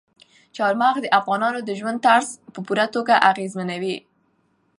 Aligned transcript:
چار 0.55 0.73
مغز 0.81 1.01
د 1.03 1.07
افغانانو 1.19 1.59
د 1.63 1.69
ژوند 1.79 1.99
طرز 2.05 2.29
په 2.53 2.59
پوره 2.67 2.85
توګه 2.95 3.13
اغېزمنوي. 3.31 3.97